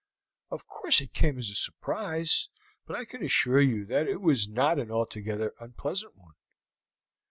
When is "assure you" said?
3.21-3.85